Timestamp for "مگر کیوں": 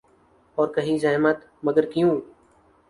1.63-2.11